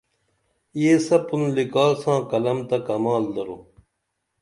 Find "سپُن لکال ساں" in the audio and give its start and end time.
1.07-2.19